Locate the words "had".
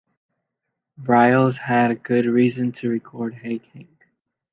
1.59-2.01